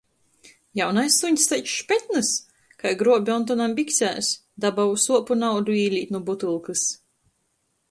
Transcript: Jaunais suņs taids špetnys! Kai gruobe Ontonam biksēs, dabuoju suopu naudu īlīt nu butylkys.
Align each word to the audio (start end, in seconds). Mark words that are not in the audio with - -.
Jaunais 0.79 1.17
suņs 1.23 1.43
taids 1.51 1.73
špetnys! 1.81 2.31
Kai 2.85 2.95
gruobe 3.03 3.35
Ontonam 3.35 3.77
biksēs, 3.81 4.33
dabuoju 4.67 4.99
suopu 5.07 5.39
naudu 5.45 5.79
īlīt 5.85 6.17
nu 6.19 6.25
butylkys. 6.33 6.91